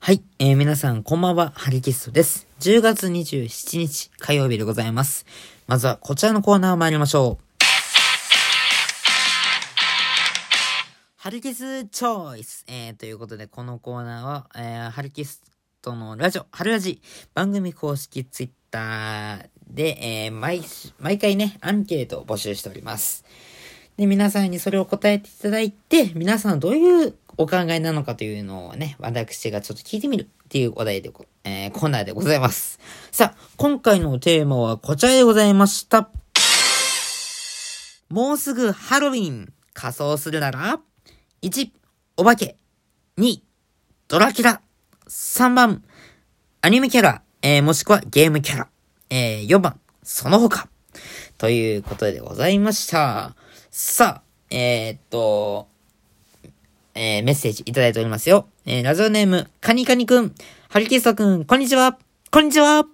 [0.00, 2.46] はい、えー、皆さんこんばんは、ハリキストです。
[2.60, 5.26] 10月27日火曜日でございます。
[5.66, 7.44] まずはこちらのコーナー参りましょう。
[11.16, 15.42] ハリキスチョイス、えー、ということでこのコーナーは、えー、ハリキス
[15.82, 17.02] トのラジオ、ハルラジ、
[17.34, 20.62] 番組公式ツイッターで、えー、毎、
[21.00, 23.24] 毎回ね、アンケートを募集しております。
[23.98, 31.12] で、皆さんにそれを答えていただいて、皆さんどういうお考えなのかというのをね、私がちょっと聞いてみるっていうお題で、
[31.44, 32.80] えー、コーナーでございます。
[33.12, 36.10] さあ、今回のテーマはこちらでございました。
[38.10, 40.80] もうすぐハロウィン仮装するなら
[41.42, 41.70] ?1、
[42.16, 42.56] お化け。
[43.18, 43.40] 2、
[44.08, 44.60] ドラキュラ。
[45.06, 45.84] 3番、
[46.60, 48.68] アニメキャラ、えー、もしくはゲームキャラ。
[49.10, 50.68] えー、4番、その他。
[51.38, 53.36] ということでございました。
[53.70, 55.68] さあ、えー、っと、
[56.94, 58.48] えー、メッセージいただいておりますよ。
[58.66, 60.34] えー、ラジオネーム、カニカニくん、
[60.68, 61.98] ハリキストくん、こんにちは。
[62.30, 62.86] こんにちは。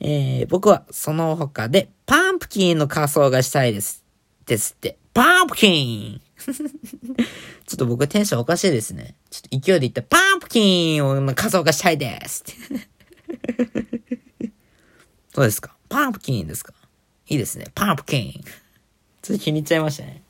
[0.00, 4.04] えー、僕はその他で、パンプキンの仮装がしたいです。
[4.46, 4.96] ですって。
[5.14, 5.70] パンプキ
[6.14, 6.52] ン ちょ
[7.74, 9.14] っと僕テンションおかしいですね。
[9.30, 12.44] ちょっと勢いで言ったパンプキンを仮装がしたいです。
[15.34, 15.76] どうですか？
[15.88, 16.72] パンプキンですか？
[17.28, 17.66] いいですね。
[17.74, 18.32] パンプキン。
[19.22, 20.21] ちょっと気に入っちゃいましたね。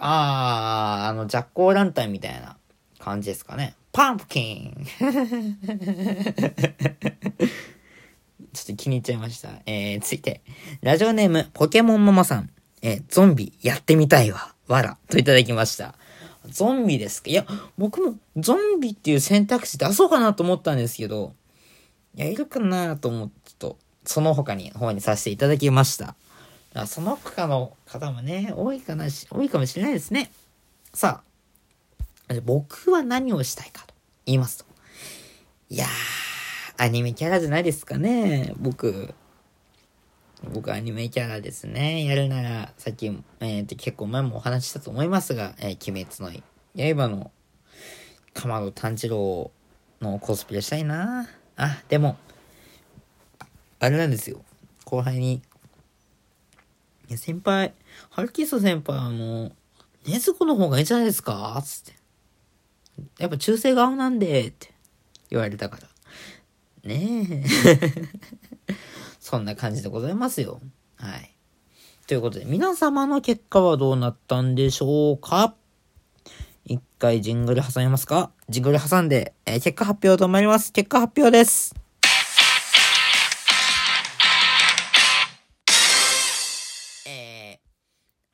[0.00, 2.56] パン、あー、あの、ジャックオーランタンみたいな
[2.98, 3.74] 感じですかね。
[3.92, 4.86] パンプキン。
[8.52, 9.50] ちょっと気に入っちゃいました。
[9.66, 10.40] えー、ついて、
[10.80, 12.50] ラジオネーム、ポケモンママさん。
[12.82, 14.54] えー、ゾンビやってみたいわ。
[14.66, 14.96] わら。
[15.08, 15.94] といただきました。
[16.48, 21.34] ゾンビですかいや、僕もゾンビっていう選択肢出そうかなと思ったんですけど、
[22.14, 26.14] いや、いるかなと思って、ちょっと、その他に、方にさせていただきました。
[26.74, 30.30] あその他の方もね、多いかなし、多いかもしれないですね。
[30.94, 31.22] さ
[32.28, 33.94] あ、僕は何をしたいかと
[34.26, 34.64] 言いますと。
[35.68, 39.14] いやー、アニメキャラじゃないですかね、僕。
[40.52, 42.04] 僕アニメキャラですね。
[42.04, 43.06] やるなら、さっき、
[43.40, 46.42] えー、結構前もお話ししたと思いますが、えー、鬼滅
[46.76, 47.30] の刃の、
[48.32, 49.50] かまど炭治郎
[50.00, 52.16] のコスプレしたいなあ、でも、
[53.80, 54.42] あれなんですよ。
[54.84, 55.42] 後輩に、
[57.10, 57.74] いや、先輩、
[58.10, 59.50] ハルキスト先輩、あの、
[60.06, 61.98] ねずこの方がいいんじゃないですかつって。
[63.18, 64.72] やっぱ中性顔なんで、って
[65.28, 65.88] 言われたから。
[66.88, 67.44] ねえ。
[69.18, 70.60] そんな感じでございますよ。
[70.96, 71.36] はい。
[72.06, 75.54] ということで、皆様の結果はどうなったんでしょうか？
[76.64, 78.30] 一回ジングル挟みますか？
[78.48, 80.72] ジングル挟んで、えー結果発表と参ります。
[80.72, 81.74] 結果発表です。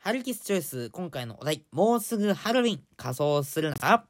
[0.07, 4.05] ハルキスチョイス、今回のお題、もうすぐハロウィン仮装するなら、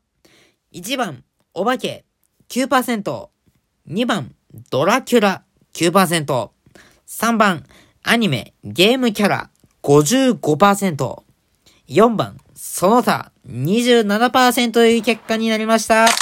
[0.75, 1.25] 1番、
[1.55, 2.05] お化け、
[2.51, 3.29] 9%、
[3.89, 4.35] 2番、
[4.69, 5.43] ドラキュラ、
[5.73, 6.51] 9%、
[7.07, 7.65] 3番、
[8.03, 9.49] アニメ、ゲームキャラ、
[9.83, 11.23] 55%、
[11.89, 16.05] 4番、その他、27%という結果になりました。
[16.05, 16.17] という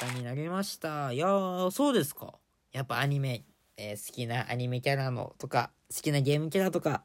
[0.00, 1.12] 結果になりました。
[1.12, 2.34] いやー、そうですか。
[2.72, 3.44] やっぱアニメ、
[3.76, 7.02] えー好きなアニメキャラのとか、好きなゲームキャラとか、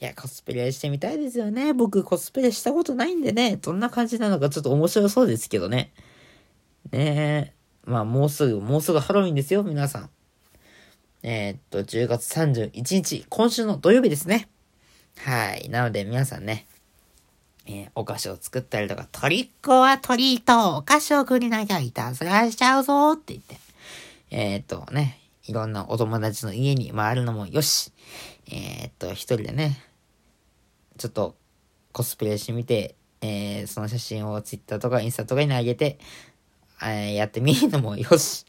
[0.00, 1.74] いや、コスプレしてみたいですよね。
[1.74, 5.92] 僕コスプレしたことないんでね、どんな感じなのかちょっと面白そうですけどね。
[6.90, 7.60] ねえ。
[7.84, 10.10] まあ、もうすぐ、もうすぐハロウィンですよ、皆さん。
[11.22, 14.48] えーっと、10月31日、今週の土曜日ですね。
[15.18, 15.68] はい。
[15.68, 16.66] なので、皆さんね、
[17.66, 23.56] えーお菓子を作ったりとか、トリックはトリート、お菓子をくれなきゃいたずらしちゃうぞって言って、
[24.30, 25.19] えーっとね、
[25.50, 27.92] いろんなお友達の家に回るのもよし、
[28.46, 29.82] えーっと、一人でね、
[30.96, 31.34] ちょっと
[31.90, 35.98] コスプレしてみて、えーその写真をツイッターとかインスタとかに上げて、
[36.80, 38.46] えーやってみるのもよし、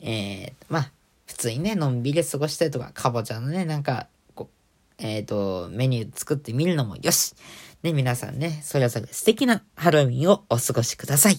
[0.00, 0.92] えー、まあ、
[1.26, 4.48] 普通にね、のんびり過ごしたりとか、かぼちゃのね、なんか、こ、
[4.96, 7.34] えっ、と、メニュー作ってみるのもよし。
[7.82, 11.38] ね、皆さんね、それぞれ素敵なハロウィンをお過ごしください。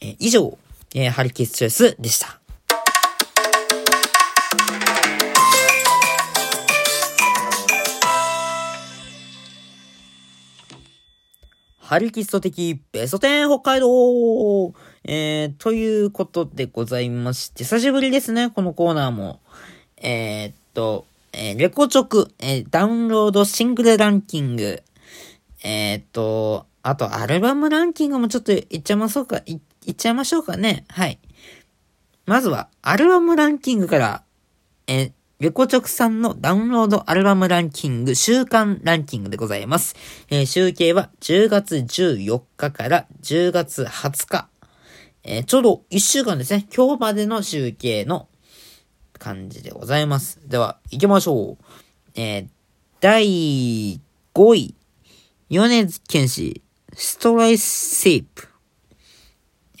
[0.00, 0.56] えー以上、
[0.94, 2.41] えーハルキスチョイスでした。
[11.92, 14.72] ハルキスト的ベスト10北海道
[15.04, 19.40] えー、ということでございまして、久しぶりですね、このコーナーも。
[19.98, 21.04] えー、っと、
[21.34, 24.82] えーレコチョク、えーダウンロードシングルランキング、
[25.64, 30.86] えー、っと、あとアルバムランキングもちょっといっちゃいましょうか、い、っちゃいましょうかね。
[30.88, 31.18] はい。
[32.24, 34.22] まずは、アルバムランキングから、
[34.86, 35.12] え
[35.42, 39.96] レコチョクさんのダウンロードアルバムランキング、週間ランキングでございます。
[40.30, 44.48] えー、集計は10月14日から10月20日。
[45.24, 46.68] えー、ちょうど1週間ですね。
[46.72, 48.28] 今日までの集計の
[49.14, 50.38] 感じでございます。
[50.48, 51.64] では、行きましょう。
[52.14, 52.48] えー、
[53.00, 54.00] 第
[54.34, 54.76] 5位、
[55.50, 56.62] 米津玄師、
[56.94, 58.46] ストレイスセープ。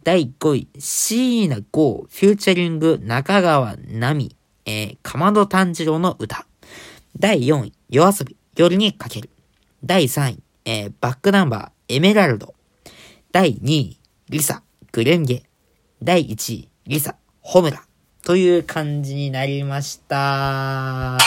[0.04, 4.36] 第5位、椎名豪、featuring、中川奈美、
[4.66, 6.46] えー、かまど炭治郎の歌。
[7.18, 9.30] 第4位、夜遊び、夜にかける。
[9.84, 12.54] 第3位、えー、バックナンバー、エメラルド。
[13.32, 14.00] 第2位、
[14.30, 15.44] リサ、グレンゲ。
[16.04, 17.84] 第1位、リサ、ホムラ。
[18.24, 21.18] という感じになりました。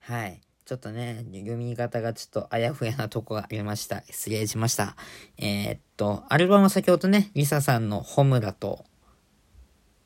[0.00, 0.40] はい。
[0.64, 4.02] ちょっとね、読み方がちょっとあやふやなとこがありました。
[4.06, 4.96] 失礼しました。
[5.36, 8.86] えー、っと、アルバムは先ほどね、 LiSAさんの炎と、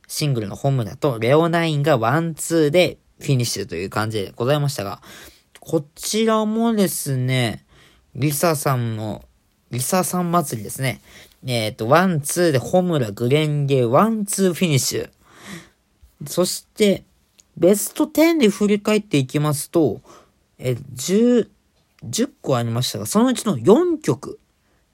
[0.08, 5.00] シングルの炎と、 LEO-NiNE がワンツーでフィニッシュという感じでございましたが、
[5.60, 7.64] こちらもですね、
[8.14, 9.24] LiSAさんの、
[9.70, 11.02] LiSAさん祭りですね。
[11.46, 15.10] えー、っと、ワンツーで炎、紅蓮華、ワンツーフィニッシュ。
[16.26, 17.04] そして、
[17.58, 20.00] ベスト10で振り返っていきますと、
[20.58, 21.48] え10、
[22.08, 24.40] 10個ありましたが、そのうちの4曲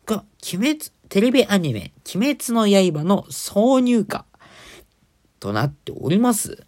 [0.07, 4.25] が、鬼滅、テレビアニメ、鬼滅の刃の挿入歌
[5.45, 6.65] となっております。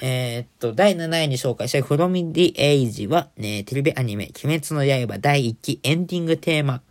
[0.00, 6.82] えー、っと、第7位に紹介した From the Age は、ね、テレビアニメ、鬼滅の刃第1期エンディングテーマ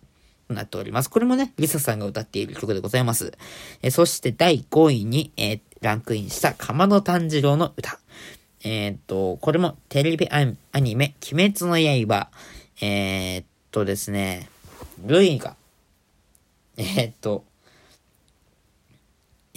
[0.47, 1.09] となっております。
[1.09, 3.33] これもね、リサさんが歌っている曲でございます。
[3.81, 7.99] えー、そして第5位に、えー、ランクインしたかまど炭治郎の歌。
[8.63, 10.45] えー、っと、これもテレビア
[10.79, 11.77] ニメ、鬼滅の
[12.07, 12.29] 刃、
[12.79, 14.49] えー、っとですね、
[15.05, 15.57] ルイが、
[16.77, 17.43] え、っと、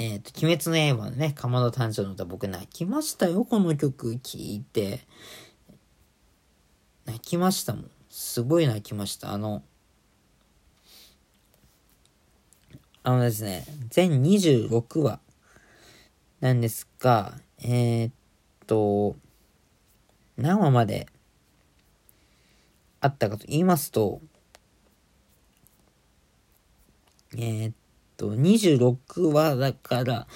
[0.02, 5.00] えっと、鬼滅の刃のね、かまど誕生の歌、僕泣きましたよ、この曲聴いて。
[7.04, 7.90] 泣きましたもん。
[8.08, 9.30] すごい泣きました。
[9.30, 9.62] あの、
[13.02, 15.20] あのですね、全26話
[16.40, 18.12] なんですが、えー、っ
[18.66, 19.16] と、
[20.38, 21.08] 何話まで
[23.02, 24.22] あったかと言いますと、
[27.36, 27.74] えー、っ
[28.20, 30.26] と、26話だから、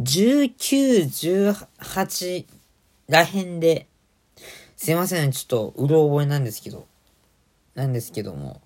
[0.00, 1.04] 19、
[1.52, 2.46] 18
[3.10, 3.86] らへんで、
[4.76, 6.86] すいません、ちょっと、うろ覚えなんですけど、
[7.74, 8.62] なんですけども、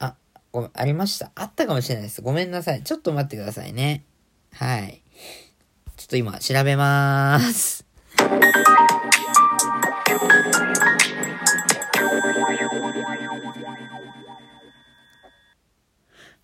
[0.00, 0.16] あ、
[0.50, 1.30] ごめん、ありました。
[1.36, 2.20] あったかもしれないです。
[2.20, 2.82] ごめんなさい。
[2.82, 4.04] ちょっと待ってくださいね。
[4.52, 5.02] はい。
[5.96, 7.86] ちょっと今調べまーす。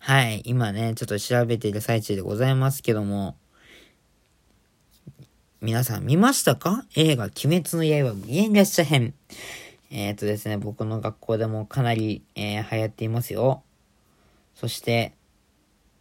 [0.07, 3.35] はい、今ね、ちょっと調べている最中でございますけども、
[5.61, 6.85] 皆さん見ましたか？
[6.95, 9.15] 映画、鬼滅の刃無限列車編。
[9.89, 13.63] えっ、ー、とですね、僕の学校でもかなり、えー、流行っていますよ。
[14.53, 15.15] そして、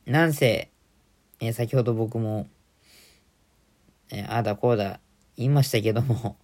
[0.05, 0.69] なんせ、
[1.41, 2.47] えー、先ほど僕も
[4.11, 5.01] え、ああだこうだ
[5.39, 6.37] 言いましたけども、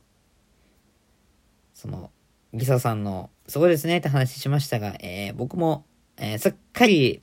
[1.75, 2.11] その、
[2.55, 5.85] リサさんの、そこですねって話しましたが、え、僕も、
[6.17, 7.23] え、すっかり、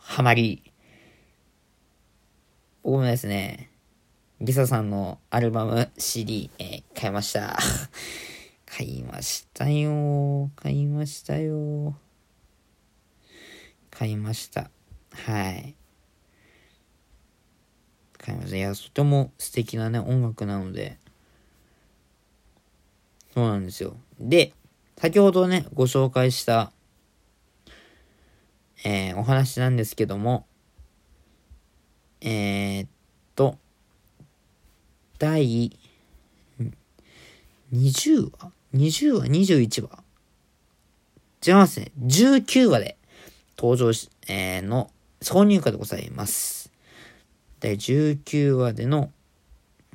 [0.00, 0.62] ハマり、
[2.82, 3.70] 僕もですね、
[4.40, 7.58] リサさんのアルバム CD、えー、買いました。
[8.64, 10.50] 買いましたよ。
[10.56, 11.96] 買いましたよ。
[13.90, 14.70] 買いました。
[15.12, 15.74] はい。
[18.16, 18.56] 買いました。
[18.56, 20.98] いや、とても素敵なね、音楽なので。
[23.34, 23.96] そうなんですよ。
[24.20, 24.52] で、
[24.96, 26.72] 先ほどね、ご紹介した、
[28.84, 30.46] えー、お話なんですけども、
[32.20, 32.88] えー、っ
[33.34, 33.58] と、
[35.18, 35.76] 第
[37.72, 40.02] 20話 ?20 話 ?21 話？
[41.46, 41.92] 違いますね。
[42.00, 42.96] 19話で
[43.56, 46.72] 登場し、えー、の挿入歌でございます。
[47.60, 49.10] 第19話での、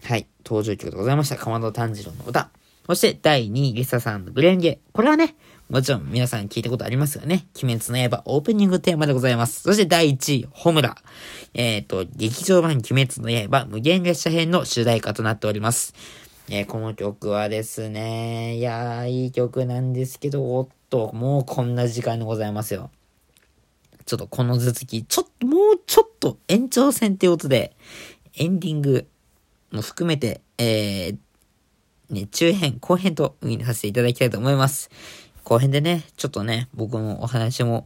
[0.03, 1.35] はい、登場曲でございました。
[1.35, 2.49] かまど炭治郎の歌。
[2.85, 4.79] そして第2位、リサさんのブレンゲ。
[4.91, 5.35] これはね、
[5.73, 7.47] もちろん皆さん聞いたことありますよね。
[7.63, 9.63] 鬼滅の刃オープニングテーマでございます。
[9.63, 10.95] そして第1位、ホムラ。
[11.55, 15.95] えっ、と、劇場版鬼滅の刃無限列車編の主題歌となっております。
[16.47, 22.91] えーこの曲はですね、いやー、いい曲なんですけど、おっと、もうこんな時間でございますよ。
[24.05, 27.75] ちょっとこの続き、ちょっと、もうちょっと延長戦ってことで、
[28.35, 29.07] エンディング
[29.71, 31.17] も含めて、えー、
[32.11, 34.91] ね、中編、後編と上にさせていただきたいと思います。
[35.43, 37.85] 後編でね、ちょっとね、僕のお話も、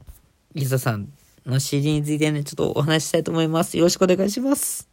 [0.54, 1.10] リサさん
[1.46, 3.78] の CD についてね、ちょっとお話ししたいと思います。
[3.78, 4.87] よろしくお願いします。